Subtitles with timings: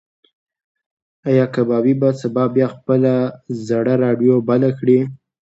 [1.27, 3.13] ایا کبابي به سبا بیا خپله
[3.67, 4.99] زړه راډیو بله کړي؟